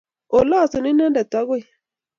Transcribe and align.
Olosu 0.37 0.77
Inendet 0.91 1.31
agoi, 1.39 1.61